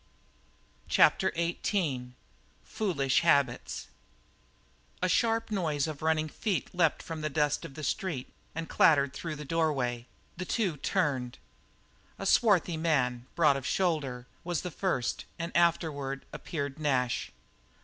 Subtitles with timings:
[0.87, 2.13] CHAPTER XVIII
[2.63, 3.89] FOOLISH HABITS
[5.03, 9.13] A sharp noise of running feet leaped from the dust of the street and clattered
[9.13, 11.37] through the doorway; the two turned.
[12.17, 17.31] A swarthy man, broad of shoulder, was the first, and afterward appeared Nash.